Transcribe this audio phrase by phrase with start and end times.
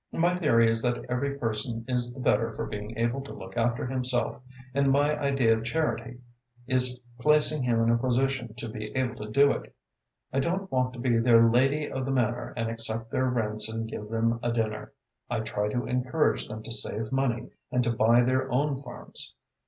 [0.13, 3.85] My theory is that every person is the better for being able to look after
[3.85, 4.41] himself,
[4.73, 6.21] and my idea of charity
[6.65, 9.75] is placing him in a position to be able to do it.
[10.33, 13.87] I don't want to be their Lady of the Manor and accept their rents and
[13.87, 14.91] give them a dinner.
[15.29, 19.35] I try to encourage them to save money and to buy their own farms.